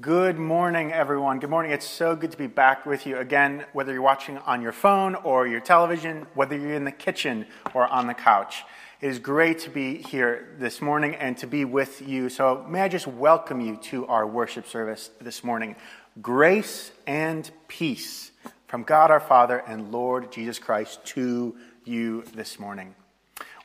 [0.00, 1.40] Good morning, everyone.
[1.40, 1.72] Good morning.
[1.72, 5.16] It's so good to be back with you again, whether you're watching on your phone
[5.16, 8.62] or your television, whether you're in the kitchen or on the couch.
[9.00, 12.28] It is great to be here this morning and to be with you.
[12.28, 15.74] So, may I just welcome you to our worship service this morning.
[16.22, 18.30] Grace and peace
[18.68, 22.94] from God our Father and Lord Jesus Christ to you this morning.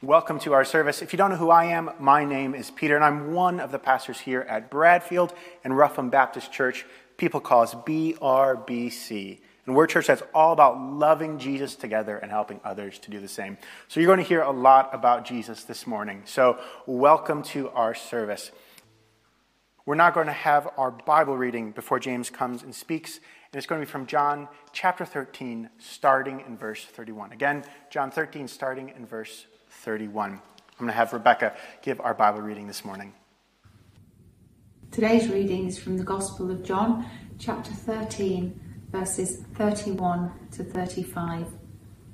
[0.04, 1.02] Welcome to our service.
[1.02, 3.72] If you don't know who I am, my name is Peter, and I'm one of
[3.72, 5.34] the pastors here at Bradfield
[5.64, 6.86] and Rougham Baptist Church.
[7.16, 9.40] People call us BRBC.
[9.66, 13.22] And we're a church that's all about loving Jesus together and helping others to do
[13.22, 13.58] the same.
[13.88, 16.24] So you're going to hear a lot about Jesus this morning.
[16.26, 18.52] So welcome to our service.
[19.86, 23.16] We're not going to have our Bible reading before James comes and speaks.
[23.16, 27.32] And it's going to be from John chapter 13, starting in verse 31.
[27.32, 29.46] Again, John 13, starting in verse
[29.84, 30.32] 31.
[30.32, 30.40] I'm
[30.80, 33.14] going to have Rebecca give our Bible reading this morning.
[34.92, 37.06] Today's reading is from the Gospel of John,
[37.38, 38.60] chapter 13,
[38.92, 41.48] verses 31 to 35.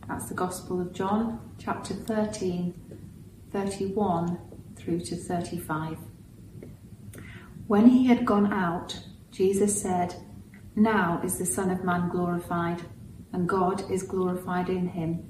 [0.08, 2.74] That's the Gospel of John, chapter 13,
[3.52, 4.40] 31
[4.76, 5.98] through to 35.
[7.68, 10.16] When he had gone out, Jesus said,
[10.76, 12.82] Now is the Son of Man glorified,
[13.32, 15.30] and God is glorified in him.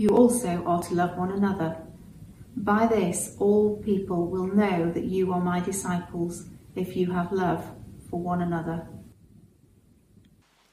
[0.00, 1.76] you also are to love one another.
[2.56, 7.62] By this, all people will know that you are my disciples if you have love
[8.08, 8.86] for one another.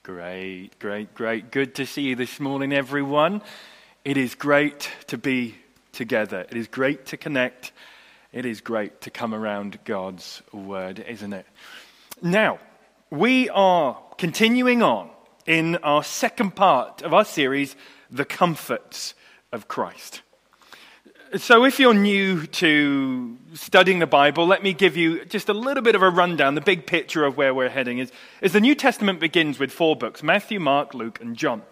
[0.01, 1.51] Great, great, great.
[1.51, 3.41] Good to see you this morning, everyone.
[4.05, 5.55] It is great to be
[5.91, 6.45] together.
[6.49, 7.73] It is great to connect.
[8.31, 11.45] It is great to come around God's word, isn't it?
[12.21, 12.59] Now,
[13.09, 15.09] we are continuing on
[15.45, 17.75] in our second part of our series,
[18.09, 19.15] The Comforts
[19.51, 20.21] of Christ.
[21.35, 25.83] So, if you're new to studying the Bible, let me give you just a little
[25.83, 26.55] bit of a rundown.
[26.55, 29.97] The big picture of where we're heading is, is the New Testament begins with four
[29.97, 31.63] books Matthew, Mark, Luke, and John.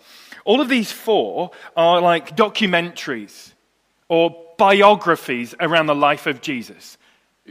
[0.44, 3.54] All of these four are like documentaries
[4.10, 6.98] or biographies around the life of Jesus,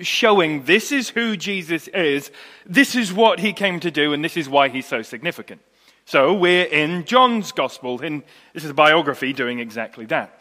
[0.02, 2.30] showing this is who Jesus is,
[2.66, 5.62] this is what he came to do, and this is why he's so significant.
[6.06, 8.22] So we're in John's Gospel, and
[8.52, 10.38] this is a biography doing exactly that.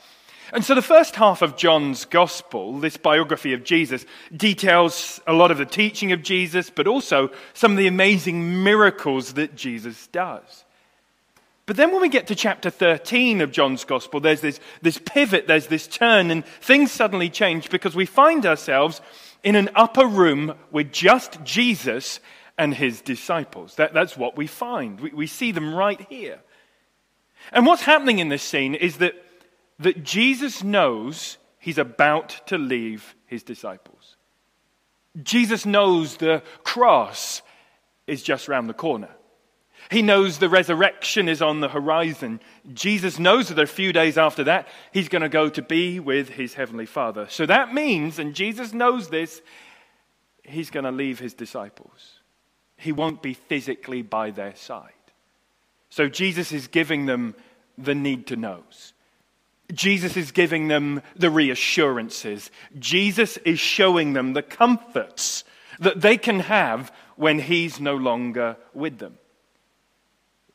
[0.51, 5.51] And so the first half of John's Gospel, this biography of Jesus, details a lot
[5.51, 10.65] of the teaching of Jesus, but also some of the amazing miracles that Jesus does.
[11.65, 15.47] But then when we get to chapter 13 of John's Gospel, there's this, this pivot,
[15.47, 18.99] there's this turn, and things suddenly change because we find ourselves
[19.43, 22.19] in an upper room with just Jesus
[22.57, 23.75] and his disciples.
[23.75, 24.99] That, that's what we find.
[24.99, 26.39] We, we see them right here.
[27.51, 29.15] And what's happening in this scene is that,
[29.79, 34.17] that Jesus knows he's about to leave his disciples.
[35.21, 37.41] Jesus knows the cross
[38.07, 39.09] is just round the corner.
[39.91, 42.39] He knows the resurrection is on the horizon.
[42.73, 46.29] Jesus knows that a few days after that, he's going to go to be with
[46.29, 47.27] his heavenly Father.
[47.29, 49.41] So that means, and Jesus knows this,
[50.43, 52.21] he's going to leave his disciples
[52.77, 54.91] he won't be physically by their side.
[55.89, 57.35] So Jesus is giving them
[57.77, 58.93] the need to knows.
[59.71, 62.51] Jesus is giving them the reassurances.
[62.77, 65.43] Jesus is showing them the comforts
[65.79, 69.17] that they can have when he's no longer with them.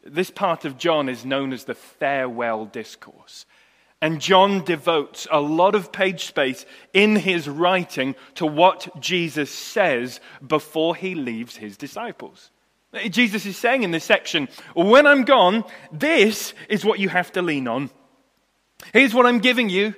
[0.05, 3.47] This part of John is known as the farewell discourse.
[4.01, 10.21] And John devotes a lot of page space in his writing to what Jesus says
[10.47, 12.51] before he leaves his disciples.
[13.11, 17.43] Jesus is saying in this section, When I'm gone, this is what you have to
[17.43, 17.91] lean on.
[18.93, 19.95] Here's what I'm giving you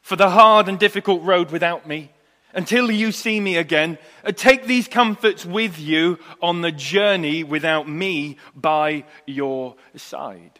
[0.00, 2.12] for the hard and difficult road without me.
[2.54, 3.98] Until you see me again,
[4.34, 10.58] take these comforts with you on the journey without me by your side.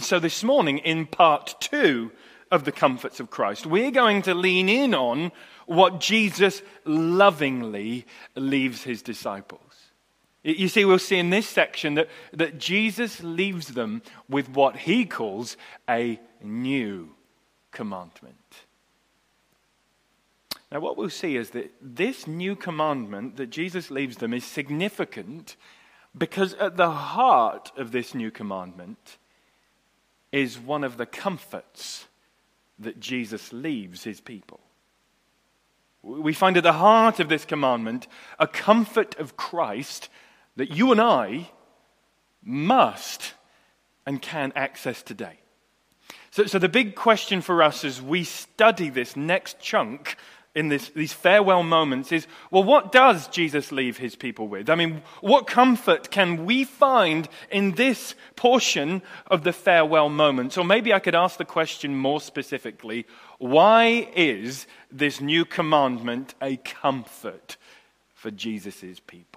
[0.00, 2.10] So, this morning, in part two
[2.50, 5.30] of the comforts of Christ, we're going to lean in on
[5.66, 8.04] what Jesus lovingly
[8.34, 9.60] leaves his disciples.
[10.42, 15.04] You see, we'll see in this section that, that Jesus leaves them with what he
[15.04, 15.56] calls
[15.88, 17.10] a new
[17.70, 18.64] commandment.
[20.70, 25.56] Now, what we'll see is that this new commandment that Jesus leaves them is significant
[26.16, 29.18] because at the heart of this new commandment
[30.36, 32.06] is one of the comforts
[32.78, 34.60] that Jesus leaves his people.
[36.02, 38.06] We find at the heart of this commandment
[38.38, 40.10] a comfort of Christ
[40.56, 41.50] that you and I
[42.44, 43.32] must
[44.04, 45.38] and can access today.
[46.30, 50.16] So, so the big question for us as we study this next chunk
[50.56, 54.70] in this, these farewell moments is well, what does Jesus leave his people with?
[54.70, 60.56] I mean, what comfort can we find in this portion of the farewell moments?
[60.56, 63.06] Or maybe I could ask the question more specifically
[63.38, 67.58] why is this new commandment a comfort
[68.14, 69.35] for Jesus' people?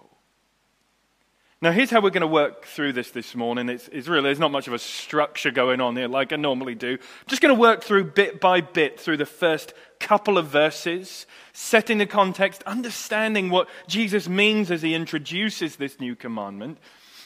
[1.62, 3.68] Now, here's how we're going to work through this this morning.
[3.68, 6.74] It's, it's, really, there's not much of a structure going on here like I normally
[6.74, 6.92] do.
[6.92, 11.26] I'm just going to work through bit by bit through the first couple of verses,
[11.52, 16.78] setting the context, understanding what Jesus means as he introduces this new commandment.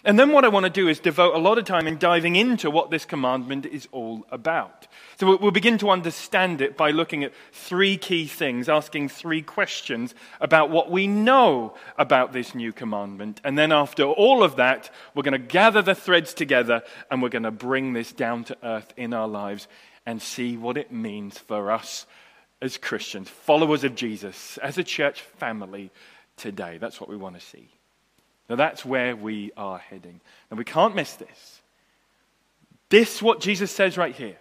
[0.06, 2.36] And then what I want to do is devote a lot of time in diving
[2.36, 4.88] into what this commandment is all about.
[5.18, 10.14] So we'll begin to understand it by looking at three key things, asking three questions
[10.42, 13.40] about what we know about this new commandment.
[13.46, 17.30] And then after all of that, we're going to gather the threads together and we're
[17.30, 19.70] going to bring this down to earth in our lives
[20.06, 22.06] and see what it means for us
[22.62, 25.92] as Christians, followers of Jesus, as a church family
[26.36, 26.78] today.
[26.78, 27.70] That's what we want to see.
[28.50, 30.22] Now, that's where we are heading.
[30.50, 31.62] And we can't miss this.
[32.90, 34.38] This, what Jesus says right here,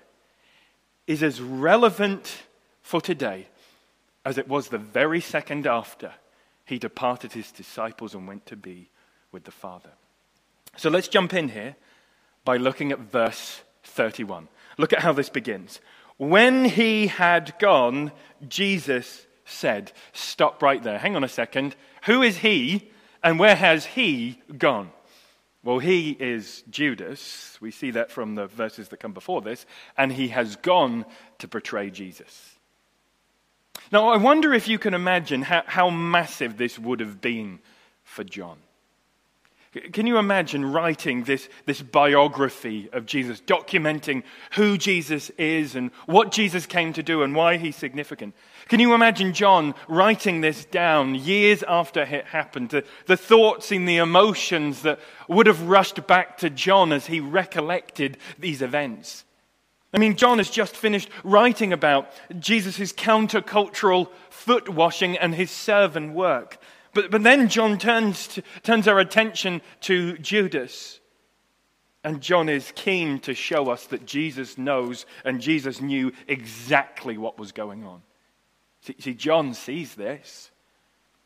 [1.06, 2.42] is as relevant
[2.82, 3.46] for today
[4.24, 6.12] as it was the very second after
[6.64, 8.88] he departed his disciples and went to be
[9.30, 9.90] with the Father.
[10.76, 11.76] So let's jump in here
[12.44, 14.48] by looking at verse 31.
[14.78, 15.80] Look at how this begins.
[16.16, 18.12] When he had gone,
[18.48, 20.98] Jesus said, Stop right there.
[20.98, 21.74] Hang on a second.
[22.04, 22.90] Who is he
[23.22, 24.90] and where has he gone?
[25.64, 27.56] Well, he is Judas.
[27.60, 29.64] We see that from the verses that come before this.
[29.96, 31.04] And he has gone
[31.38, 32.56] to betray Jesus.
[33.92, 37.60] Now, I wonder if you can imagine how, how massive this would have been
[38.02, 38.58] for John.
[39.92, 44.22] Can you imagine writing this, this biography of Jesus, documenting
[44.54, 48.34] who Jesus is and what Jesus came to do and why he's significant?
[48.72, 53.86] Can you imagine John writing this down years after it happened, the, the thoughts and
[53.86, 54.98] the emotions that
[55.28, 59.26] would have rushed back to John as he recollected these events?
[59.92, 66.14] I mean, John has just finished writing about Jesus' countercultural foot washing and his servant
[66.14, 66.56] work.
[66.94, 70.98] But, but then John turns, to, turns our attention to Judas.
[72.02, 77.38] And John is keen to show us that Jesus knows and Jesus knew exactly what
[77.38, 78.00] was going on.
[78.82, 80.50] See, see, John sees this.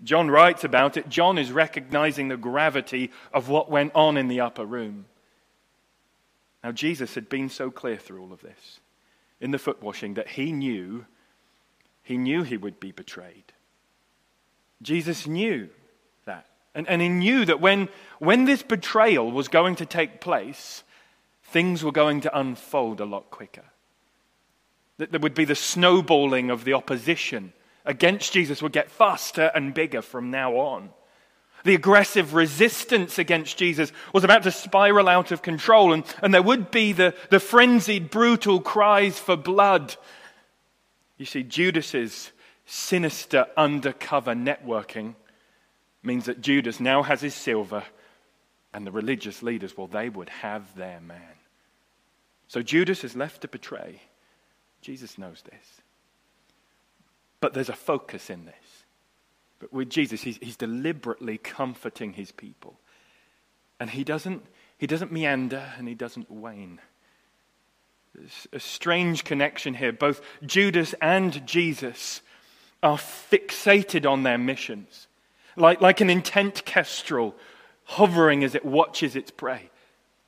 [0.02, 1.08] John writes about it.
[1.08, 5.06] John is recognizing the gravity of what went on in the upper room.
[6.62, 8.80] Now, Jesus had been so clear through all of this
[9.40, 11.06] in the foot washing that he knew,
[12.02, 13.52] he knew he would be betrayed.
[14.82, 15.68] Jesus knew
[16.24, 16.46] that.
[16.74, 17.88] And, and he knew that when,
[18.18, 20.82] when this betrayal was going to take place,
[21.42, 23.64] things were going to unfold a lot quicker.
[24.98, 27.52] That there would be the snowballing of the opposition
[27.86, 30.90] against Jesus would get faster and bigger from now on.
[31.64, 36.42] The aggressive resistance against Jesus was about to spiral out of control, and, and there
[36.42, 39.96] would be the, the frenzied, brutal cries for blood.
[41.16, 42.30] You see, Judas's
[42.66, 45.14] sinister undercover networking
[46.02, 47.82] means that Judas now has his silver,
[48.72, 51.20] and the religious leaders, well, they would have their man.
[52.48, 54.02] So Judas is left to betray.
[54.80, 55.80] Jesus knows this.
[57.40, 58.84] But there's a focus in this.
[59.58, 62.78] But with Jesus, he's, he's deliberately comforting his people.
[63.80, 64.42] And he doesn't,
[64.78, 66.80] he doesn't meander and he doesn't wane.
[68.14, 69.92] There's a strange connection here.
[69.92, 72.22] Both Judas and Jesus
[72.82, 75.08] are fixated on their missions,
[75.56, 77.34] like, like an intent kestrel
[77.84, 79.70] hovering as it watches its prey.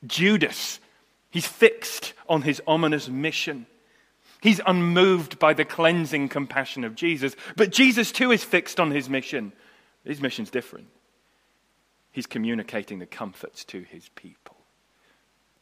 [0.05, 0.79] Judas,
[1.29, 3.65] he's fixed on his ominous mission.
[4.41, 7.35] He's unmoved by the cleansing compassion of Jesus.
[7.55, 9.51] But Jesus, too, is fixed on his mission.
[10.05, 10.87] His mission's different.
[12.11, 14.55] He's communicating the comforts to his people.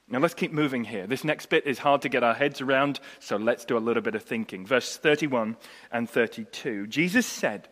[0.10, 1.06] Now let's keep moving here.
[1.06, 4.02] This next bit is hard to get our heads around, so let's do a little
[4.02, 4.66] bit of thinking.
[4.66, 5.58] Verse 31
[5.92, 6.88] and 32.
[6.88, 7.68] Jesus said,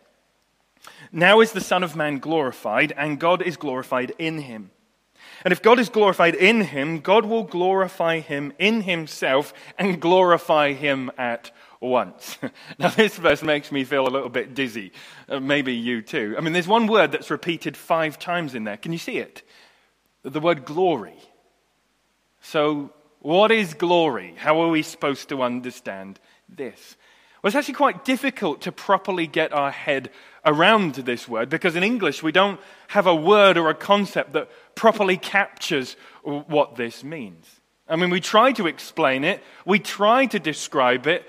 [1.14, 4.72] Now is the Son of Man glorified, and God is glorified in him.
[5.44, 10.74] And if God is glorified in him, God will glorify him in himself and glorify
[10.74, 12.38] him at once.
[12.80, 14.92] now, this verse makes me feel a little bit dizzy.
[15.30, 16.36] Uh, maybe you too.
[16.38, 18.78] I mean, there's one word that's repeated five times in there.
[18.78, 19.44] Can you see it?
[20.24, 21.18] The word glory.
[22.42, 24.36] So, what is glory?
[24.38, 26.96] How are we supposed to understand this?
[27.42, 30.10] Well, it's actually quite difficult to properly get our head
[30.46, 34.50] around this word because in English we don't have a word or a concept that
[34.76, 37.46] properly captures what this means.
[37.88, 41.28] I mean, we try to explain it, we try to describe it,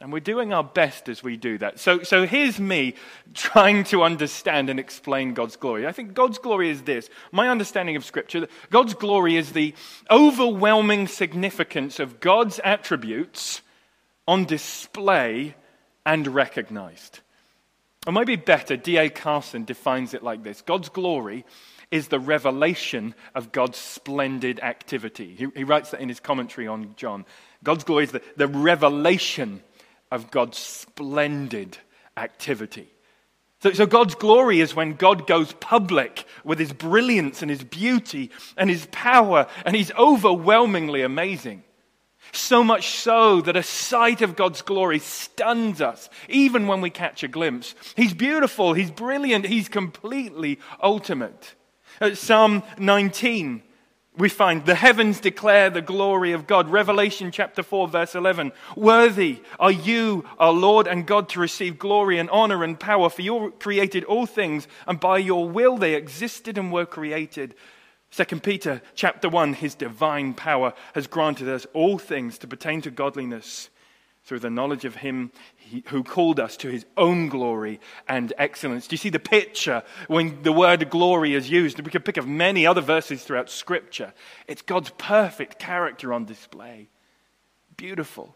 [0.00, 1.80] and we're doing our best as we do that.
[1.80, 2.94] So, so here's me
[3.32, 5.86] trying to understand and explain God's glory.
[5.86, 9.74] I think God's glory is this my understanding of Scripture, God's glory is the
[10.10, 13.62] overwhelming significance of God's attributes
[14.28, 15.54] on display
[16.04, 17.20] and recognized.
[18.06, 19.08] Or maybe better, D.A.
[19.08, 21.44] Carson defines it like this God's glory
[21.90, 25.34] is the revelation of God's splendid activity.
[25.34, 27.24] He, he writes that in his commentary on John.
[27.62, 29.62] God's glory is the, the revelation
[30.10, 31.78] of God's splendid
[32.16, 32.88] activity.
[33.60, 38.30] So, so, God's glory is when God goes public with his brilliance and his beauty
[38.58, 41.64] and his power, and he's overwhelmingly amazing.
[42.32, 47.22] So much so that a sight of God's glory stuns us, even when we catch
[47.22, 47.74] a glimpse.
[47.96, 51.54] He's beautiful, he's brilliant, he's completely ultimate.
[52.00, 53.62] At Psalm 19,
[54.16, 56.68] we find the heavens declare the glory of God.
[56.68, 58.52] Revelation chapter 4, verse 11.
[58.76, 63.22] Worthy are you, our Lord and God, to receive glory and honor and power, for
[63.22, 67.54] you created all things, and by your will they existed and were created.
[68.12, 72.90] 2 Peter chapter 1, his divine power has granted us all things to pertain to
[72.90, 73.68] godliness
[74.24, 75.30] through the knowledge of him
[75.86, 78.86] who called us to his own glory and excellence.
[78.86, 81.80] Do you see the picture when the word glory is used?
[81.80, 84.14] We could pick of many other verses throughout Scripture.
[84.48, 86.88] It's God's perfect character on display.
[87.76, 88.34] Beautiful,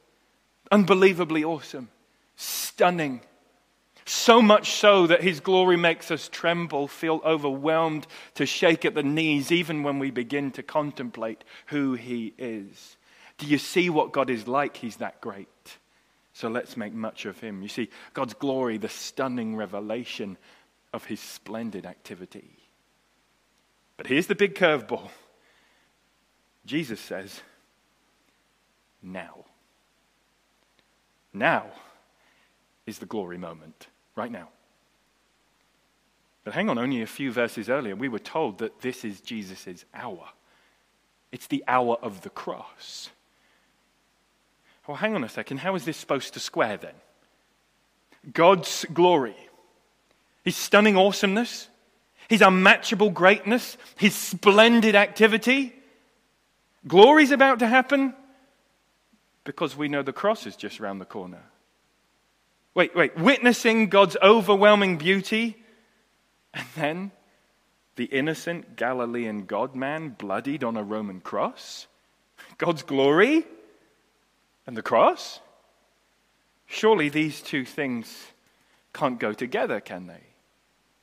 [0.70, 1.88] unbelievably awesome,
[2.36, 3.22] stunning.
[4.04, 9.02] So much so that his glory makes us tremble, feel overwhelmed, to shake at the
[9.02, 12.96] knees, even when we begin to contemplate who he is.
[13.38, 14.76] Do you see what God is like?
[14.76, 15.48] He's that great.
[16.32, 17.62] So let's make much of him.
[17.62, 20.36] You see, God's glory, the stunning revelation
[20.92, 22.58] of his splendid activity.
[23.96, 25.10] But here's the big curveball
[26.64, 27.40] Jesus says,
[29.02, 29.44] now.
[31.32, 31.66] Now
[32.86, 34.48] is the glory moment, right now.
[36.44, 39.84] But hang on, only a few verses earlier, we were told that this is Jesus'
[39.92, 40.28] hour.
[41.30, 43.10] It's the hour of the cross.
[44.88, 45.58] Well, hang on a second.
[45.58, 46.94] How is this supposed to square then?
[48.32, 49.36] God's glory,
[50.44, 51.68] His stunning awesomeness,
[52.26, 55.74] His unmatchable greatness, His splendid activity.
[56.86, 58.14] Glory's about to happen
[59.44, 61.42] because we know the cross is just around the corner.
[62.74, 65.62] Wait, wait, witnessing God's overwhelming beauty,
[66.54, 67.10] and then
[67.96, 71.86] the innocent Galilean God man bloodied on a Roman cross?
[72.56, 73.44] God's glory?
[74.68, 75.40] And the cross?
[76.66, 78.26] Surely these two things
[78.92, 80.20] can't go together, can they?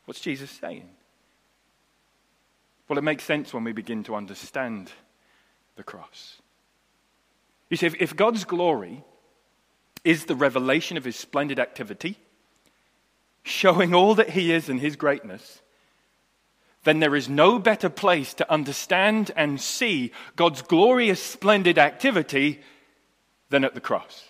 [0.06, 0.88] What's Jesus saying?
[2.88, 4.92] Well, it makes sense when we begin to understand
[5.78, 6.40] the cross.
[7.72, 9.04] You see, if, if God's glory
[10.04, 12.20] is the revelation of his splendid activity,
[13.42, 15.64] showing all that he is and his greatness,
[16.84, 22.62] then there is no better place to understand and see God's glorious, splendid activity
[23.56, 24.26] than at the cross.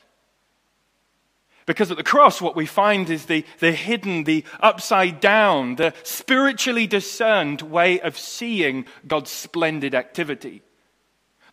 [1.65, 5.95] Because at the cross, what we find is the, the hidden, the upside down, the
[6.03, 10.61] spiritually discerned way of seeing God's splendid activity.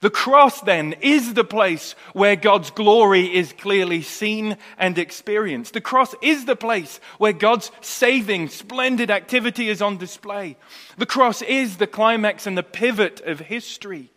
[0.02, 5.72] The cross, then, is the place where God's glory is clearly seen and experienced.
[5.72, 10.58] The cross is the place where God's saving, splendid activity is on display.
[10.98, 14.10] The cross is the climax and the pivot of history.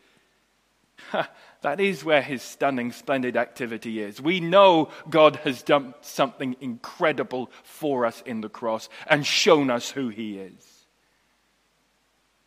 [1.62, 4.22] That is where his stunning, splendid activity is.
[4.22, 9.90] We know God has done something incredible for us in the cross and shown us
[9.90, 10.76] who he is.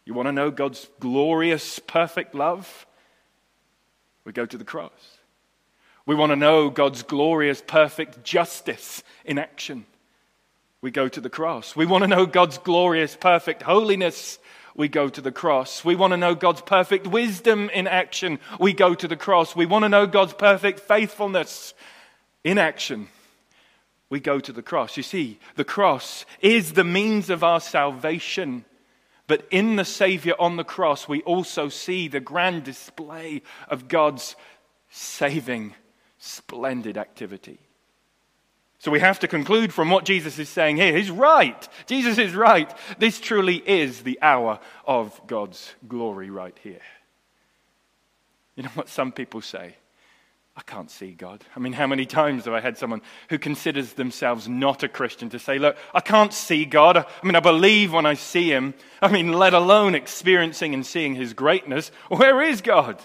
[0.04, 2.86] You want to know God's glorious, perfect love?
[4.24, 5.18] We go to the cross.
[6.06, 9.84] We want to know God's glorious, perfect justice in action.
[10.80, 11.76] We go to the cross.
[11.76, 14.38] We want to know God's glorious, perfect holiness
[14.74, 15.84] we go to the cross.
[15.84, 19.56] We want to know God's perfect wisdom in action, we go to the cross.
[19.56, 21.74] We want to know God's perfect faithfulness
[22.44, 23.08] in action,
[24.10, 24.96] we go to the cross.
[24.96, 28.64] You see, the cross is the means of our salvation.
[29.26, 34.34] But in the Savior on the cross, we also see the grand display of God's
[34.88, 35.74] saving,
[36.16, 37.67] splendid activity.
[38.78, 40.96] So we have to conclude from what Jesus is saying here.
[40.96, 41.68] He's right.
[41.86, 42.72] Jesus is right.
[42.98, 46.80] This truly is the hour of God's glory right here.
[48.54, 49.74] You know what some people say?
[50.56, 51.44] I can't see God.
[51.54, 55.30] I mean, how many times have I had someone who considers themselves not a Christian
[55.30, 56.96] to say, Look, I can't see God.
[56.96, 58.74] I mean, I believe when I see Him.
[59.00, 61.92] I mean, let alone experiencing and seeing His greatness.
[62.08, 63.00] Where is God?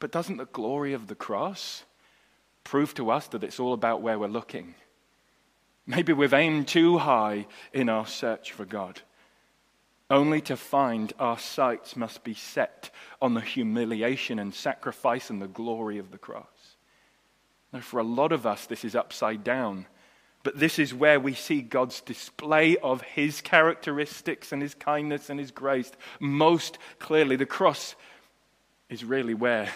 [0.00, 1.84] But doesn't the glory of the cross
[2.70, 4.74] prove to us that it's all about where we're looking?
[5.86, 9.00] Maybe we've aimed too high in our search for God
[10.10, 12.90] only to find our sights must be set
[13.22, 16.76] on the humiliation and sacrifice and the glory of the cross.
[17.72, 19.86] Now, for a lot of us, this is upside down.
[20.42, 25.38] But this is where we see God's display of his characteristics and his kindness and
[25.38, 27.36] his grace most clearly.
[27.36, 27.94] The cross
[28.88, 29.70] is really where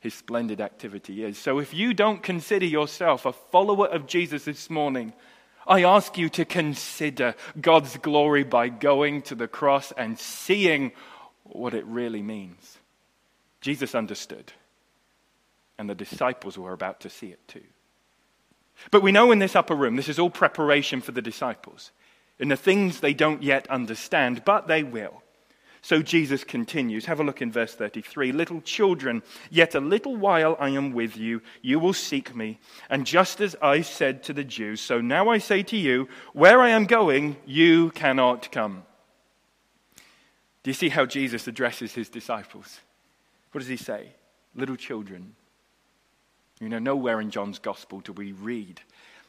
[0.00, 1.38] his splendid activity is.
[1.38, 5.12] So if you don't consider yourself a follower of Jesus this morning,
[5.66, 10.92] I ask you to consider God's glory by going to the cross and seeing
[11.44, 12.78] what it really means.
[13.60, 14.52] Jesus understood,
[15.78, 17.62] and the disciples were about to see it too.
[18.90, 21.92] But we know in this upper room, this is all preparation for the disciples,
[22.38, 25.22] in the things they don't yet understand, but they will.
[25.82, 27.06] So Jesus continues.
[27.06, 28.32] Have a look in verse 33.
[28.32, 31.40] Little children, yet a little while I am with you.
[31.62, 32.58] You will seek me.
[32.90, 36.60] And just as I said to the Jews, so now I say to you, where
[36.60, 38.82] I am going, you cannot come.
[40.62, 42.80] Do you see how Jesus addresses his disciples?
[43.52, 44.12] What does he say?
[44.54, 45.34] Little children.
[46.60, 48.82] You know, nowhere in John's gospel do we read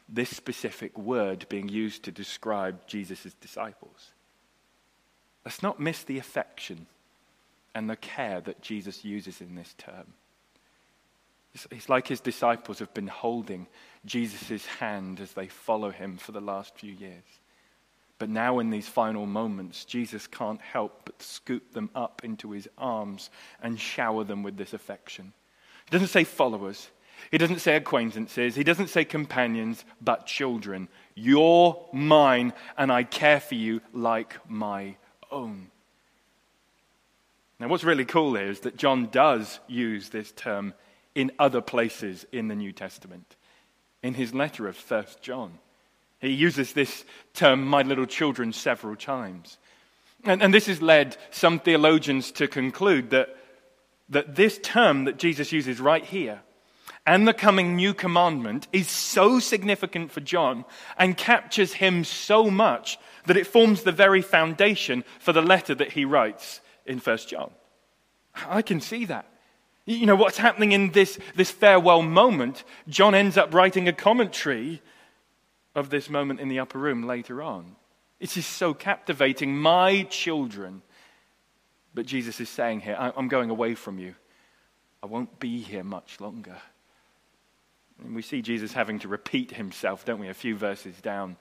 [0.06, 4.10] this specific word being used to describe Jesus' disciples.
[5.44, 6.86] Let's not miss the affection
[7.74, 10.14] and the care that Jesus uses in this term.
[11.70, 13.66] It's, like his disciples have been holding
[14.06, 17.24] Jesus' hand as they follow him for the last few years.
[18.18, 22.68] But now, in these final moments, Jesus can't help but scoop them up into his
[22.78, 23.28] arms
[23.60, 25.32] and shower them with this affection.
[25.84, 26.88] He doesn't say followers,
[27.30, 30.88] he doesn't say acquaintances, he doesn't say companions, but children.
[31.14, 34.96] You're mine, and I care for you like my
[35.32, 35.68] own.
[37.58, 40.74] Now, what's really cool is that John does use this term
[41.14, 43.36] in other places in the New Testament.
[44.02, 45.58] In his letter of 1 John,
[46.20, 49.58] he uses this term, my little children, several times.
[50.24, 53.36] And, and this has led some theologians to conclude that,
[54.08, 56.40] that this term that Jesus uses right here
[57.04, 60.64] and the coming new commandment is so significant for John
[60.96, 65.92] and captures him so much that it forms the very foundation for the letter that
[65.92, 67.50] he writes in 1 John.
[68.48, 69.26] I can see that.
[69.84, 74.80] You know, what's happening in this, this farewell moment, John ends up writing a commentary
[75.74, 77.76] of this moment in the upper room later on.
[78.20, 79.56] It is so captivating.
[79.56, 80.82] My children.
[81.94, 84.14] But Jesus is saying here, I'm going away from you.
[85.02, 86.56] I won't be here much longer.
[88.02, 91.36] And we see Jesus having to repeat himself, don't we, a few verses down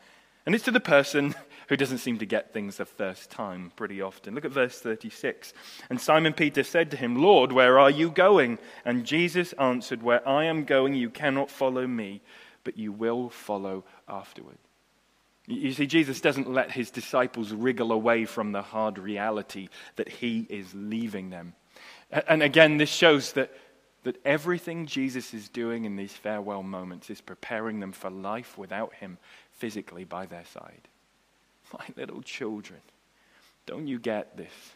[0.45, 1.35] and it's to the person
[1.67, 4.35] who doesn't seem to get things the first time pretty often.
[4.35, 5.53] Look at verse 36.
[5.89, 8.59] And Simon Peter said to him, Lord, where are you going?
[8.83, 12.21] And Jesus answered, Where I am going, you cannot follow me,
[12.63, 14.57] but you will follow afterward.
[15.47, 20.45] You see, Jesus doesn't let his disciples wriggle away from the hard reality that he
[20.49, 21.53] is leaving them.
[22.11, 23.51] And again, this shows that,
[24.03, 28.93] that everything Jesus is doing in these farewell moments is preparing them for life without
[28.95, 29.17] him
[29.61, 30.87] physically by their side.
[31.73, 32.79] My little children,
[33.67, 34.73] don't you get this?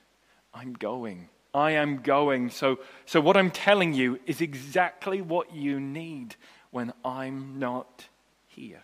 [0.53, 1.27] I'm going.
[1.55, 2.51] I am going.
[2.51, 6.35] So, so what I'm telling you is exactly what you need
[6.69, 8.05] when I'm not
[8.47, 8.83] here.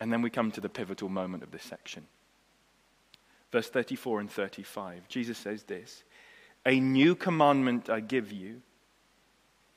[0.00, 2.06] And then we come to the pivotal moment of this section.
[3.52, 5.08] Verse 34 and 35.
[5.08, 6.04] Jesus says this
[6.64, 8.62] A new commandment I give you,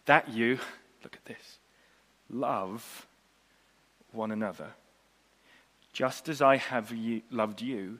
[0.05, 0.59] that you,
[1.03, 1.59] look at this,
[2.29, 3.06] love
[4.17, 4.71] one another.
[5.93, 6.93] Just as I have
[7.31, 7.99] loved you,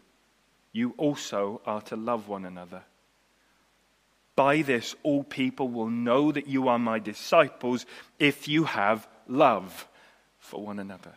[0.74, 2.84] you also are to love one another.
[4.36, 7.86] By this, all people will know that you are my disciples
[8.20, 9.88] if you have love
[10.38, 11.14] for one another.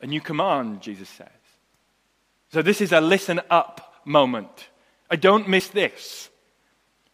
[0.00, 1.28] A new command, Jesus says.
[2.52, 4.68] So, this is a listen up moment.
[5.10, 6.28] I don't miss this.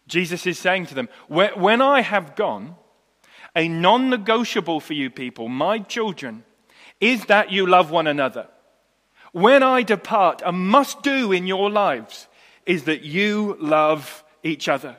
[0.07, 2.75] Jesus is saying to them, When I have gone,
[3.59, 6.45] a non negotiable for you people, my children,
[7.01, 8.47] is that you love one another.
[9.33, 12.27] When I depart, a must do in your lives
[12.65, 14.95] is that you love each other.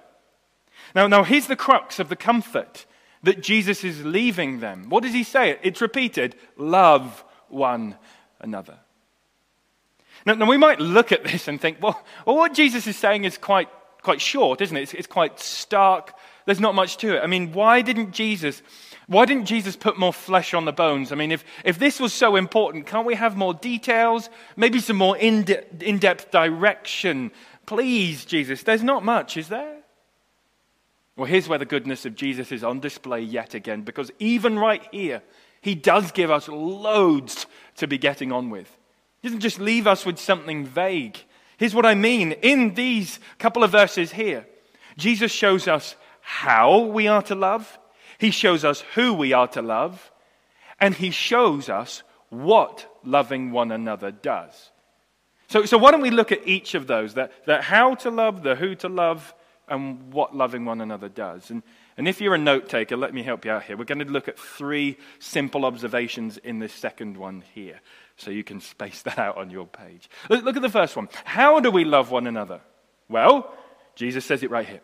[0.94, 2.84] Now, now here's the crux of the comfort
[3.22, 4.90] that Jesus is leaving them.
[4.90, 5.58] What does he say?
[5.62, 7.96] It's repeated love one
[8.40, 8.78] another.
[10.26, 13.24] Now, now, we might look at this and think, well, well what Jesus is saying
[13.24, 13.70] is quite,
[14.02, 14.82] quite short, isn't it?
[14.82, 16.12] It's, it's quite stark.
[16.50, 17.20] There's not much to it.
[17.22, 18.60] I mean, why didn't Jesus
[19.06, 21.12] why didn't Jesus put more flesh on the bones?
[21.12, 24.28] I mean, if, if this was so important, can't we have more details?
[24.56, 25.46] Maybe some more in
[25.78, 27.30] in depth direction?
[27.66, 28.64] Please, Jesus.
[28.64, 29.76] There's not much, is there?
[31.14, 34.82] Well, here's where the goodness of Jesus is on display yet again, because even right
[34.90, 35.22] here,
[35.60, 38.76] he does give us loads to be getting on with.
[39.22, 41.16] He doesn't just leave us with something vague.
[41.58, 42.32] Here's what I mean.
[42.42, 44.46] In these couple of verses here,
[44.96, 47.78] Jesus shows us how we are to love,
[48.20, 50.12] he shows us who we are to love,
[50.78, 54.70] and He shows us what loving one another does.
[55.48, 58.42] So, so why don't we look at each of those that, that how to love,
[58.42, 59.34] the who to love,
[59.68, 61.50] and what loving one another does.
[61.50, 61.62] And,
[61.96, 63.76] and if you're a note taker, let me help you out here.
[63.76, 67.80] We're going to look at three simple observations in this second one here.
[68.16, 70.10] So you can space that out on your page.
[70.28, 71.08] Look, look at the first one.
[71.24, 72.60] How do we love one another?
[73.08, 73.54] Well,
[73.94, 74.80] Jesus says it right here.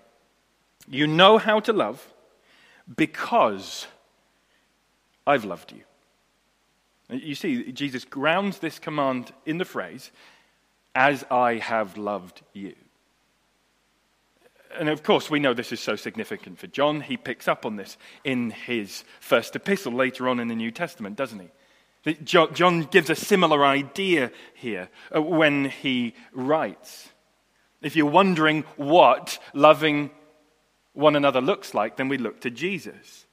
[0.88, 2.12] You know how to love
[2.96, 3.86] because
[5.26, 5.82] I've loved you.
[7.08, 10.10] You see, Jesus grounds this command in the phrase,
[10.94, 12.74] as I have loved you.
[14.78, 17.00] And of course, we know this is so significant for John.
[17.00, 21.16] He picks up on this in his first epistle later on in the New Testament,
[21.16, 22.14] doesn't he?
[22.22, 27.08] John gives a similar idea here uh, when he writes.
[27.82, 30.10] If you're wondering what loving
[30.96, 33.26] one another looks like, then we look to Jesus.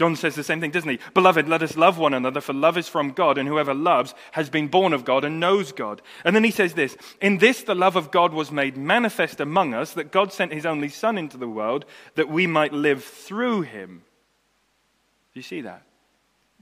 [0.00, 0.98] John says the same thing, doesn't he?
[1.12, 4.48] Beloved, let us love one another, for love is from God, and whoever loves has
[4.48, 6.00] been born of God and knows God.
[6.24, 9.74] And then he says this In this the love of God was made manifest among
[9.74, 11.84] us, that God sent his only Son into the world,
[12.14, 14.02] that we might live through him.
[15.34, 15.82] Do you see that?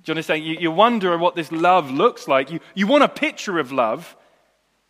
[0.02, 2.50] John is saying, you, you wonder what this love looks like.
[2.50, 4.16] You, you want a picture of love,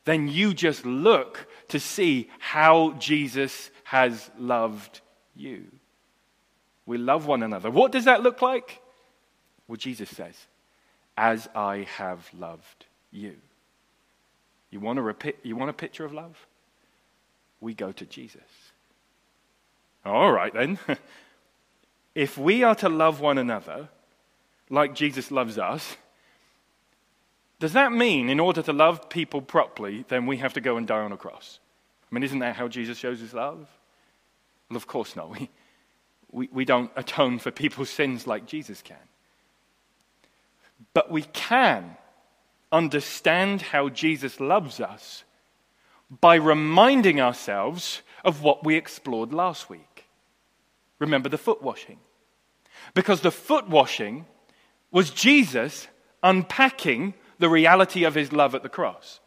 [0.07, 5.03] then you just look to see how Jesus has loved
[5.39, 5.65] you.
[6.87, 7.71] We love one another.
[7.71, 8.81] What does that look like?
[9.67, 10.35] Well, Jesus says,
[11.17, 13.37] As I have loved you.
[14.71, 16.47] You want, a you want a picture of love?
[17.61, 18.43] We go to Jesus.
[20.05, 20.79] All right, then.
[22.15, 23.89] if we are to love one another
[24.71, 25.97] like Jesus loves us,
[27.61, 30.87] does that mean in order to love people properly, then we have to go and
[30.87, 31.59] die on a cross?
[32.11, 33.69] I mean, isn't that how Jesus shows his love?
[34.69, 35.31] Well, of course not.
[35.31, 35.51] We,
[36.31, 38.97] we, we don't atone for people's sins like Jesus can.
[40.95, 41.97] But we can
[42.71, 45.25] understand how Jesus loves us
[46.21, 50.05] by reminding ourselves of what we explored last week.
[50.99, 51.99] Remember the foot washing.
[52.95, 54.27] Because the foot washing
[54.91, 55.89] was Jesus
[56.23, 59.21] unpacking the reality of his love at the cross.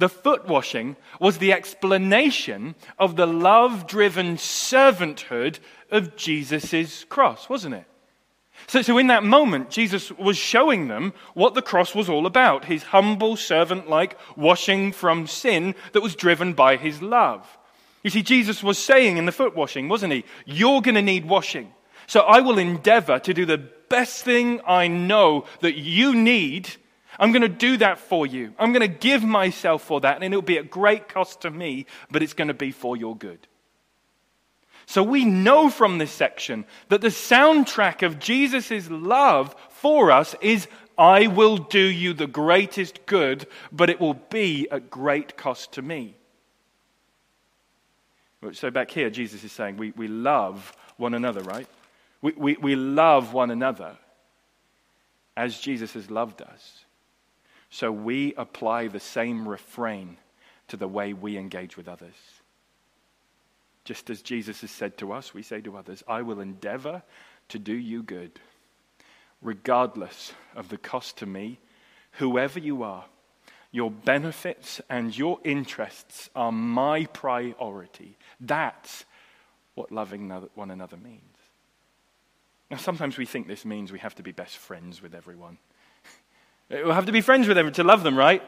[0.00, 5.58] The foot washing was the explanation of the love driven servanthood
[5.90, 7.84] of Jesus' cross, wasn't it?
[8.66, 12.64] So, so, in that moment, Jesus was showing them what the cross was all about
[12.64, 17.58] his humble, servant like washing from sin that was driven by his love.
[18.02, 20.24] You see, Jesus was saying in the foot washing, wasn't he?
[20.46, 21.74] You're going to need washing.
[22.06, 23.58] So I will endeavor to do the
[23.90, 26.70] best thing I know that you need
[27.20, 28.54] I'm going to do that for you.
[28.58, 31.84] I'm going to give myself for that, and it'll be at great cost to me,
[32.10, 33.46] but it's going to be for your good.
[34.86, 40.66] So we know from this section that the soundtrack of Jesus' love for us is
[40.98, 45.82] I will do you the greatest good, but it will be at great cost to
[45.82, 46.16] me.
[48.52, 51.68] So back here, Jesus is saying we, we love one another, right?
[52.22, 53.96] We, we, we love one another
[55.36, 56.79] as Jesus has loved us.
[57.70, 60.16] So we apply the same refrain
[60.68, 62.14] to the way we engage with others.
[63.84, 67.02] Just as Jesus has said to us, we say to others, I will endeavor
[67.48, 68.38] to do you good,
[69.40, 71.58] regardless of the cost to me,
[72.12, 73.04] whoever you are.
[73.72, 78.16] Your benefits and your interests are my priority.
[78.40, 79.04] That's
[79.74, 81.20] what loving one another means.
[82.68, 85.58] Now, sometimes we think this means we have to be best friends with everyone.
[86.70, 88.42] We'll have to be friends with them to love them, right?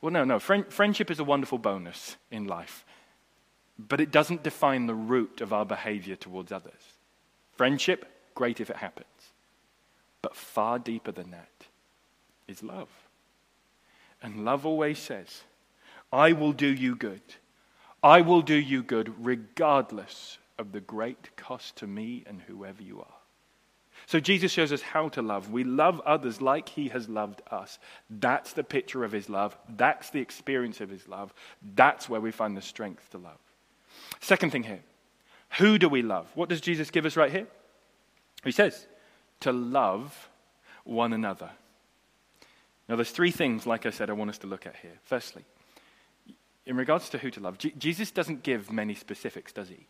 [0.00, 0.38] Well, no, no.
[0.38, 2.84] Friend, friendship is a wonderful bonus in life,
[3.78, 6.72] but it doesn't define the root of our behavior towards others.
[7.54, 9.06] Friendship, great if it happens,
[10.20, 11.48] but far deeper than that
[12.46, 12.90] is love.
[14.22, 15.42] And love always says,
[16.12, 17.22] I will do you good.
[18.02, 23.00] I will do you good regardless of the great cost to me and whoever you
[23.00, 23.25] are.
[24.06, 25.50] So Jesus shows us how to love.
[25.50, 27.80] We love others like he has loved us.
[28.08, 29.56] That's the picture of his love.
[29.68, 31.34] That's the experience of his love.
[31.74, 33.38] That's where we find the strength to love.
[34.20, 34.82] Second thing here
[35.58, 36.28] who do we love?
[36.34, 37.46] What does Jesus give us right here?
[38.44, 38.86] He says,
[39.40, 40.28] to love
[40.84, 41.50] one another.
[42.88, 44.98] Now, there's three things, like I said, I want us to look at here.
[45.02, 45.44] Firstly,
[46.64, 49.86] in regards to who to love, Jesus doesn't give many specifics, does he?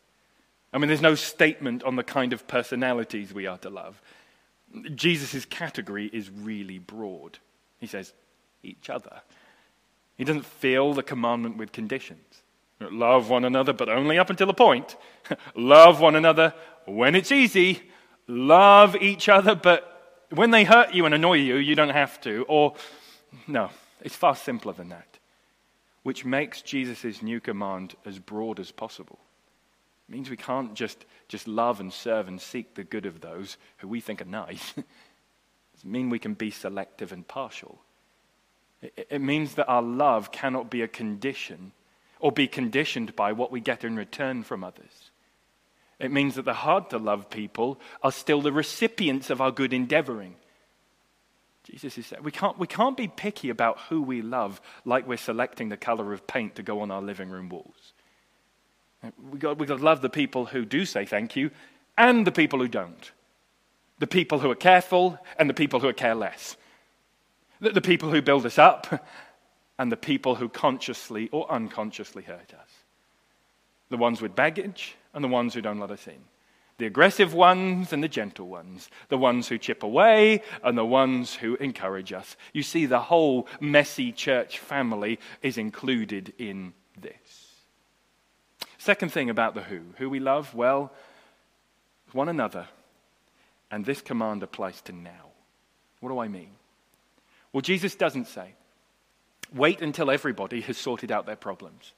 [0.73, 4.01] I mean, there's no statement on the kind of personalities we are to love.
[4.95, 7.39] Jesus' category is really broad.
[7.79, 8.13] He says,
[8.63, 9.23] each other.
[10.17, 12.43] He doesn't fill the commandment with conditions.
[12.81, 14.97] Love one another, but only up until a point.
[15.55, 16.53] love one another
[16.85, 17.83] when it's easy.
[18.27, 22.45] Love each other, but when they hurt you and annoy you, you don't have to.
[22.49, 22.75] Or,
[23.47, 23.71] no,
[24.03, 25.19] it's far simpler than that.
[26.03, 29.19] Which makes Jesus' new command as broad as possible.
[30.09, 33.57] It means we can't just, just love and serve and seek the good of those
[33.79, 34.75] who we think are nice.
[34.77, 34.87] it
[35.85, 37.81] means we can be selective and partial.
[38.83, 41.73] It, it means that our love cannot be a condition
[42.21, 45.11] or be conditioned by what we get in return from others.
[45.99, 49.73] It means that the hard to love people are still the recipients of our good
[49.73, 50.37] endeavoring.
[51.65, 55.17] Jesus is saying we can't, we can't be picky about who we love like we're
[55.17, 57.93] selecting the color of paint to go on our living room walls.
[59.31, 61.51] We've got, we got to love the people who do say thank you
[61.97, 63.11] and the people who don't.
[63.99, 66.57] The people who are careful and the people who are careless.
[67.61, 69.07] The, the people who build us up
[69.79, 72.71] and the people who consciously or unconsciously hurt us.
[73.89, 76.21] The ones with baggage and the ones who don't let us in.
[76.79, 78.91] The aggressive ones and the gentle ones.
[79.09, 82.37] The ones who chip away and the ones who encourage us.
[82.53, 87.46] You see, the whole messy church family is included in this.
[88.87, 90.93] Second thing about the who who we love, well,
[92.13, 92.69] one another.
[93.69, 95.33] And this command applies to now.
[95.99, 96.51] What do I mean?
[97.53, 98.55] Well, Jesus doesn't say,
[99.53, 101.95] wait until everybody has sorted out their problems.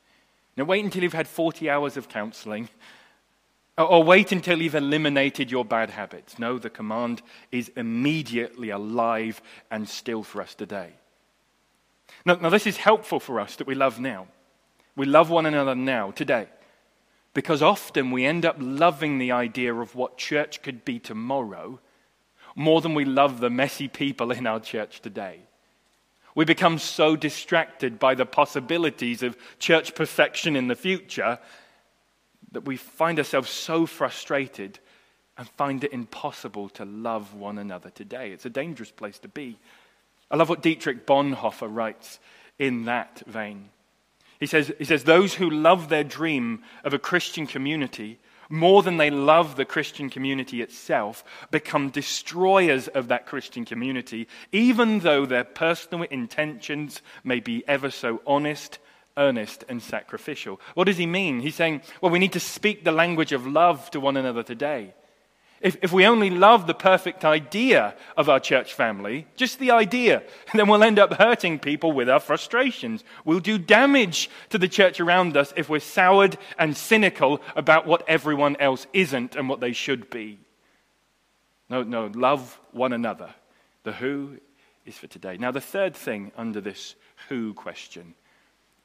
[0.57, 2.71] Now, wait until you've had 40 hours of counseling,
[3.77, 6.39] or wait until you've eliminated your bad habits.
[6.39, 7.21] No, the command
[7.53, 10.95] is immediately alive and still for us today.
[12.25, 14.27] Now, now this is helpful for us that we love now.
[14.97, 16.49] We love one another now, today.
[17.39, 21.79] Because often we end up loving the idea of what church could be tomorrow
[22.57, 25.43] more than we love the messy people in our church today.
[26.35, 31.39] We become so distracted by the possibilities of church perfection in the future
[32.51, 34.81] that we find ourselves so frustrated
[35.37, 38.33] and find it impossible to love one another today.
[38.33, 39.61] It's a dangerous place to be.
[40.29, 42.19] I love what Dietrich Bonhoeffer writes
[42.59, 43.69] in that vein.
[44.41, 48.97] He says, he says, Those who love their dream of a Christian community more than
[48.97, 55.45] they love the Christian community itself become destroyers of that Christian community, even though their
[55.45, 58.79] personal intentions may be ever so honest,
[59.17, 60.61] earnest, and sacrificial.
[60.75, 61.41] What does he mean?
[61.41, 64.95] He's saying, well, we need to speak the language of love to one another today.
[65.61, 70.23] If, if we only love the perfect idea of our church family, just the idea,
[70.55, 73.03] then we'll end up hurting people with our frustrations.
[73.25, 78.09] We'll do damage to the church around us if we're soured and cynical about what
[78.09, 80.39] everyone else isn't and what they should be.
[81.69, 83.35] No, no, love one another.
[83.83, 84.39] The who
[84.87, 85.37] is for today.
[85.37, 86.95] Now, the third thing under this
[87.29, 88.15] who question,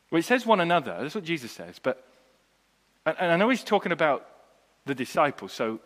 [0.09, 0.97] well, it says one another.
[0.99, 1.79] That's what Jesus says.
[1.81, 2.05] But,
[3.05, 4.27] and I know he's talking about
[4.85, 5.79] the disciples, so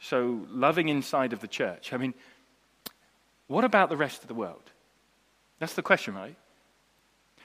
[0.00, 1.92] so loving inside of the church.
[1.92, 2.14] I mean,
[3.46, 4.62] what about the rest of the world?
[5.58, 6.36] That's the question, right?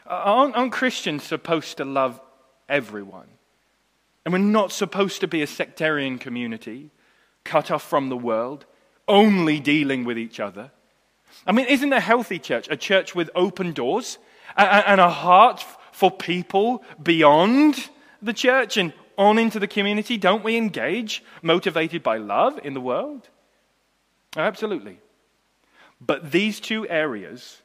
[0.06, 2.20] Aren't, aren't Christians supposed to love
[2.68, 3.28] everyone?
[4.26, 6.90] And we're not supposed to be a sectarian community,
[7.44, 8.66] cut off from the world,
[9.08, 10.72] only dealing with each other.
[11.46, 14.18] I mean, isn't a healthy church a church with open doors
[14.58, 17.90] and a heart for people beyond
[18.22, 20.18] the church and on into the community?
[20.18, 23.30] Don't we engage motivated by love in the world?
[24.36, 25.00] Absolutely.
[26.02, 27.62] But these two areas,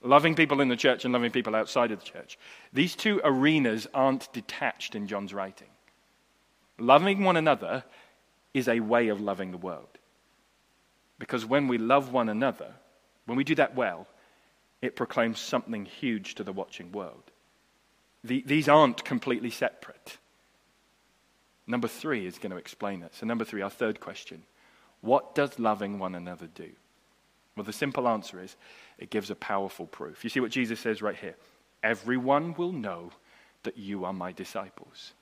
[0.00, 2.38] loving people in the church and loving people outside of the church,
[2.72, 5.68] these two arenas aren't detached in John's writing.
[6.78, 7.84] Loving one another
[8.54, 9.98] is a way of loving the world.
[11.18, 12.72] Because when we love one another,
[13.26, 14.06] when we do that well,
[14.80, 17.22] it proclaims something huge to the watching world.
[18.24, 20.18] The, these aren't completely separate.
[21.66, 23.14] Number three is going to explain that.
[23.14, 24.42] So, number three, our third question
[25.00, 26.70] What does loving one another do?
[27.56, 28.56] Well, the simple answer is
[28.98, 30.24] it gives a powerful proof.
[30.24, 31.36] You see what Jesus says right here
[31.82, 33.12] Everyone will know
[33.64, 35.12] that you are my disciples.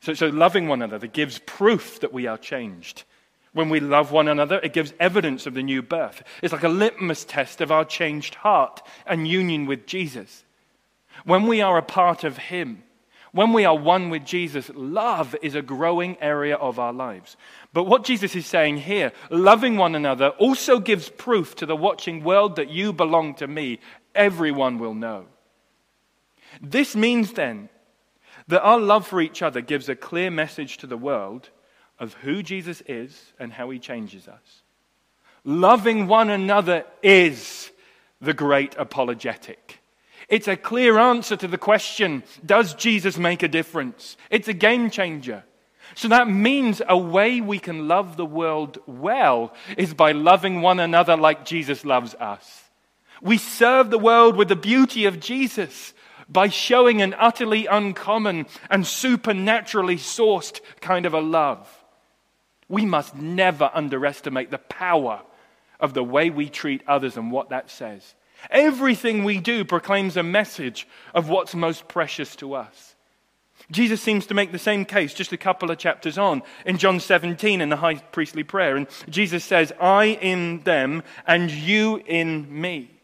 [0.00, 3.04] So, so loving one another gives proof that we are changed.
[3.52, 6.22] When we love one another, it gives evidence of the new birth.
[6.42, 10.44] It's like a litmus test of our changed heart and union with Jesus.
[11.24, 12.82] When we are a part of Him,
[13.36, 17.36] when we are one with Jesus, love is a growing area of our lives.
[17.74, 22.24] But what Jesus is saying here, loving one another, also gives proof to the watching
[22.24, 23.78] world that you belong to me.
[24.14, 25.26] Everyone will know.
[26.62, 27.68] This means then
[28.48, 31.50] that our love for each other gives a clear message to the world
[31.98, 34.62] of who Jesus is and how he changes us.
[35.44, 37.70] Loving one another is
[38.18, 39.80] the great apologetic.
[40.28, 44.16] It's a clear answer to the question Does Jesus make a difference?
[44.30, 45.44] It's a game changer.
[45.94, 50.80] So that means a way we can love the world well is by loving one
[50.80, 52.64] another like Jesus loves us.
[53.22, 55.94] We serve the world with the beauty of Jesus
[56.28, 61.68] by showing an utterly uncommon and supernaturally sourced kind of a love.
[62.68, 65.22] We must never underestimate the power
[65.78, 68.15] of the way we treat others and what that says.
[68.50, 72.94] Everything we do proclaims a message of what's most precious to us.
[73.70, 77.00] Jesus seems to make the same case just a couple of chapters on in John
[77.00, 78.76] 17 in the high priestly prayer.
[78.76, 82.96] And Jesus says, I in them and you in me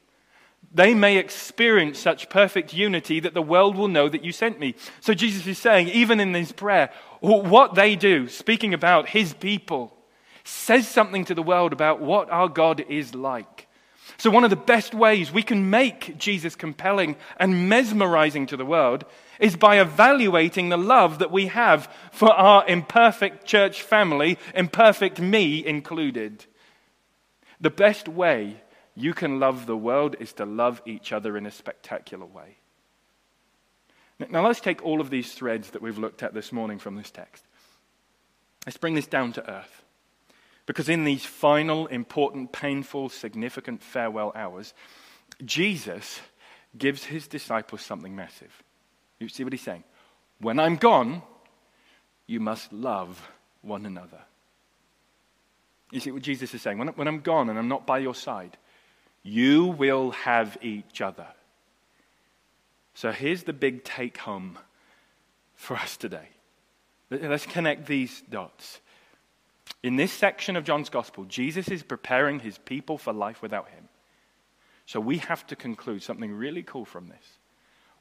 [0.74, 4.74] they may experience such perfect unity that the world will know that you sent me.
[5.00, 6.90] So Jesus is saying, even in this prayer,
[7.20, 9.96] what they do, speaking about his people,
[10.44, 13.68] says something to the world about what our God is like.
[14.18, 18.64] So, one of the best ways we can make Jesus compelling and mesmerizing to the
[18.64, 19.04] world
[19.40, 25.64] is by evaluating the love that we have for our imperfect church family, imperfect me
[25.64, 26.46] included.
[27.60, 28.62] The best way
[28.94, 32.58] you can love the world is to love each other in a spectacular way.
[34.30, 37.10] Now, let's take all of these threads that we've looked at this morning from this
[37.10, 37.44] text.
[38.66, 39.81] Let's bring this down to earth.
[40.66, 44.74] Because in these final, important, painful, significant farewell hours,
[45.44, 46.20] Jesus
[46.78, 48.62] gives his disciples something massive.
[49.18, 49.84] You see what he's saying?
[50.38, 51.22] When I'm gone,
[52.26, 54.20] you must love one another.
[55.90, 56.78] You see what Jesus is saying?
[56.78, 58.56] When, when I'm gone and I'm not by your side,
[59.22, 61.26] you will have each other.
[62.94, 64.58] So here's the big take home
[65.54, 66.28] for us today.
[67.10, 68.80] Let's connect these dots.
[69.82, 73.88] In this section of John's Gospel, Jesus is preparing his people for life without him.
[74.86, 77.38] So we have to conclude something really cool from this.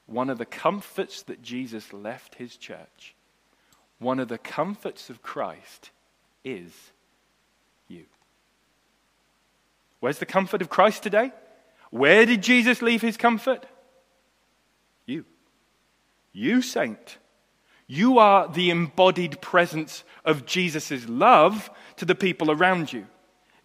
[0.06, 3.14] One of the comforts that Jesus left his church,
[3.98, 5.90] one of the comforts of Christ
[6.44, 6.72] is
[7.88, 8.04] you.
[10.00, 11.32] Where's the comfort of Christ today?
[11.90, 13.66] Where did Jesus leave his comfort?
[15.06, 15.24] You.
[16.32, 17.18] You, saint.
[17.92, 23.06] You are the embodied presence of Jesus' love to the people around you.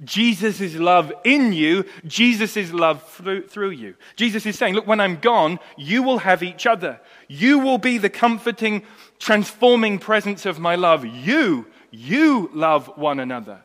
[0.04, 3.96] Jesus' love in you, Jesus' love through, through, you.
[4.18, 7.00] Jesus is saying, Look, when I'm gone, you will have each other.
[7.30, 8.84] You will be the comforting,
[9.18, 11.06] transforming presence of my love.
[11.06, 13.64] You, you love one another.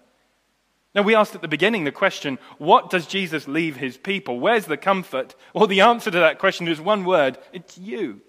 [0.95, 4.39] Now, we asked at the beginning the question, what does Jesus leave his people?
[4.39, 5.35] Where's the comfort?
[5.55, 8.21] Well, the answer to that question is one word it's you.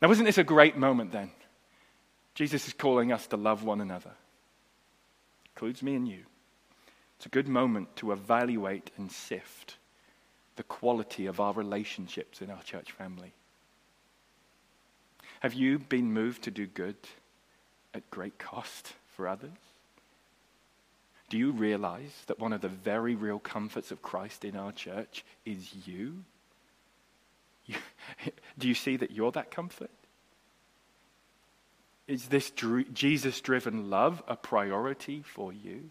[0.00, 1.30] Now, wasn't this a great moment then?
[2.34, 4.12] Jesus is calling us to love one another,
[5.54, 6.24] includes me and you.
[7.16, 9.76] It's a good moment to evaluate and sift
[10.56, 13.32] the quality of our relationships in our church family.
[15.40, 16.96] Have you been moved to do good
[17.94, 19.50] at great cost for others?
[21.28, 25.24] Do you realize that one of the very real comforts of Christ in our church
[25.44, 26.24] is you?
[28.58, 29.90] do you see that you're that comfort?
[32.06, 32.50] Is this
[32.92, 35.90] Jesus driven love a priority for you?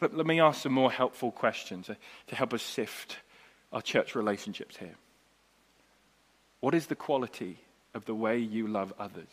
[0.00, 1.90] Let, let, me ask some more helpful questions
[2.28, 3.16] to help us sift
[3.72, 4.94] our church relationships here.
[6.60, 7.58] What is the quality
[7.94, 9.26] of the way you love others?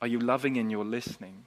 [0.00, 1.44] Are you loving in your listening?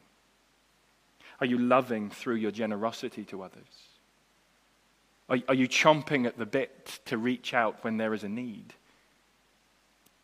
[1.40, 3.89] Are you loving through your generosity to others?
[5.30, 8.74] Are, are you chomping at the bit to reach out when there is a need?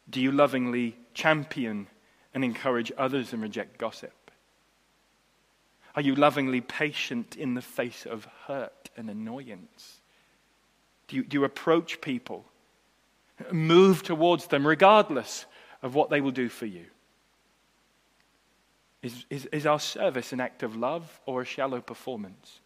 [0.09, 1.87] Do you lovingly champion
[2.33, 4.31] and encourage others and reject gossip?
[5.95, 10.01] Are you lovingly patient in the face of hurt and annoyance?
[11.07, 12.45] Do you, do you approach people,
[13.51, 15.45] move towards them regardless
[15.81, 16.85] of what they will do for you?
[19.01, 22.59] Is, is, is our service an act of love or a shallow performance?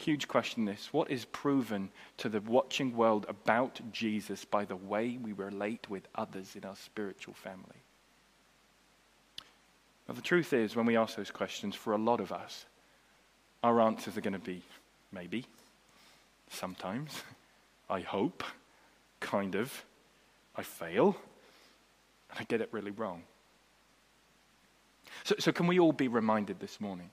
[0.00, 0.94] Huge question this.
[0.94, 6.08] What is proven to the watching world about Jesus by the way we relate with
[6.14, 7.84] others in our spiritual family?
[10.06, 12.64] But the truth is, when we ask those questions, for a lot of us,
[13.62, 14.62] our answers are going to be
[15.12, 15.44] maybe,
[16.48, 17.22] sometimes,
[17.90, 18.42] I hope,
[19.20, 19.84] kind of,
[20.56, 21.14] I fail,
[22.30, 23.24] and I get it really wrong.
[25.24, 27.10] So, so, can we all be reminded this morning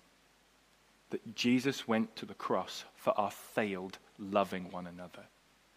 [1.09, 5.23] that Jesus went to the cross for our failed loving one another,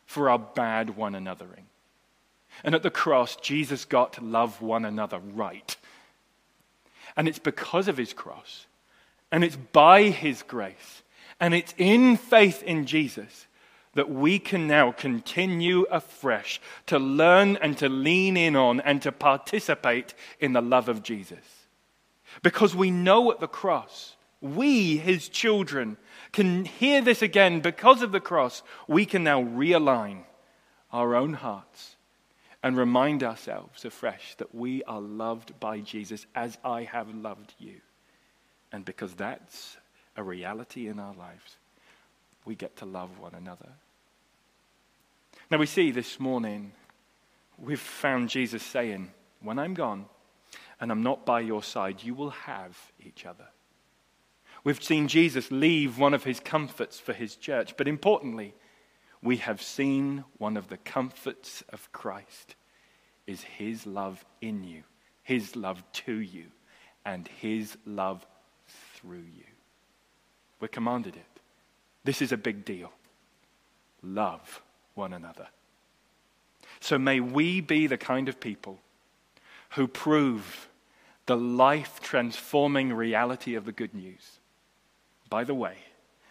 [0.07, 1.65] for our bad one anothering?
[2.65, 5.77] And at the cross, Jesus got to love one another right.
[7.17, 8.67] And it's because of his cross,
[9.31, 11.03] and it's by his grace,
[11.39, 13.47] and it's in faith in Jesus
[13.95, 19.11] that we can now continue afresh to learn and to lean in on and to
[19.11, 21.67] participate in the love of Jesus.
[22.43, 25.97] Because we know at the cross, we, his children,
[26.33, 28.63] can hear this again because of the cross.
[28.89, 30.23] We can now realign
[30.93, 31.97] our own hearts
[32.63, 37.81] and remind ourselves afresh that we are loved by Jesus as I have loved you.
[38.73, 39.77] And because that's
[40.17, 41.57] a reality in our lives,
[42.45, 43.69] we get to love one another.
[45.51, 46.73] Now, we see this morning,
[47.59, 49.11] we've found Jesus saying,
[49.41, 50.07] When I'm gone
[50.81, 53.47] and I'm not by your side, you will have each other.
[54.63, 58.55] We've seen Jesus leave one of his comforts for his church, but importantly,
[59.23, 62.55] we have seen one of the comforts of Christ
[63.27, 64.83] is his love in you,
[65.23, 66.47] his love to you,
[67.05, 68.27] and his love
[68.95, 69.45] through you.
[70.61, 71.41] We're commanded it.
[72.05, 72.93] This is a big deal.
[74.03, 74.63] Love
[74.95, 75.49] one another.
[76.81, 78.79] So may we be the kind of people
[79.71, 80.69] who prove
[81.27, 84.40] the life transforming reality of the good news
[85.31, 85.77] by the way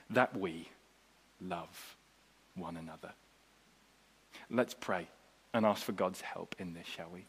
[0.10, 0.70] that we
[1.42, 1.96] love
[2.56, 3.14] one another.
[4.50, 5.08] Let's pray
[5.54, 7.26] and ask for God's help in this, shall we?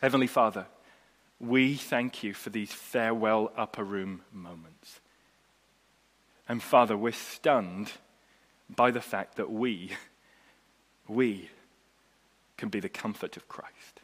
[0.00, 0.66] Heavenly Father,
[1.40, 5.00] we thank you for these farewell upper room moments.
[6.48, 7.92] And Father, we're stunned
[8.74, 9.92] by the fact that we,
[11.06, 11.48] we
[12.56, 14.00] can be the comfort of Christ.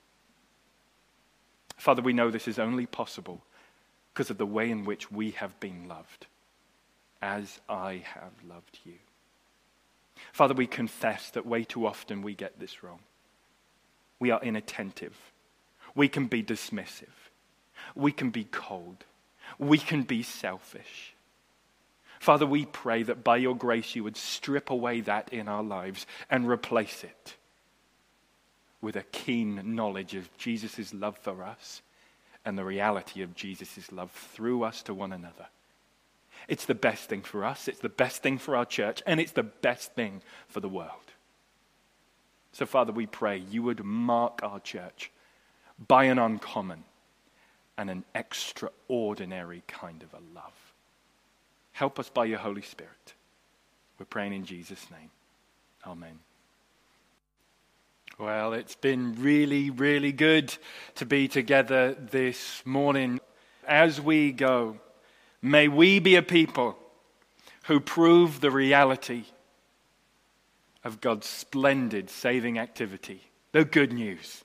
[1.77, 3.43] Father, we know this is only possible
[4.15, 6.27] because of the way in which we have been loved,
[7.21, 8.95] as I have loved you.
[10.33, 13.01] Father, we confess that way too often we get this wrong.
[14.21, 15.17] We are inattentive.
[15.97, 17.09] We can be dismissive.
[17.97, 19.05] We can be cold.
[19.59, 21.15] We can be selfish.
[22.21, 26.07] Father, we pray that by your grace you would strip away that in our lives
[26.31, 27.35] and replace it
[28.81, 31.83] with a keen knowledge of Jesus' love for us
[32.45, 35.47] and the reality of Jesus' love through us to one another.
[36.49, 39.33] It's the best thing for us, it's the best thing for our church, and it's
[39.33, 40.91] the best thing for the world.
[42.53, 45.11] So, Father, we pray you would mark our church
[45.89, 46.85] by an uncommon
[47.77, 50.75] and an extraordinary kind of a love.
[51.73, 53.15] Help us by your Holy Spirit.
[53.99, 55.11] We're praying in Jesus' name.
[55.87, 56.21] Amen.
[58.19, 60.57] Well, it's been really, really good
[60.95, 63.19] to be together this morning.
[63.67, 64.79] As we go,
[65.43, 66.79] may we be a people
[67.65, 69.25] who prove the reality
[70.85, 74.45] of God's splendid saving activity, the good news,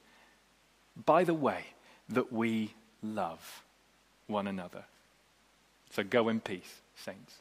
[1.05, 1.63] by the way
[2.07, 3.63] that we love
[4.25, 4.85] one another.
[5.91, 7.35] So go in peace saints.